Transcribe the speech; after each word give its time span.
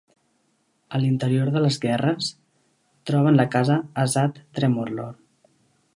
A 0.97 1.01
l'interior 1.01 1.51
de 1.57 1.61
les 1.65 1.77
guerres, 1.83 2.31
troben 3.11 3.39
la 3.41 3.47
casa 3.57 3.79
Azath 4.07 4.41
Tremorlor. 4.59 5.13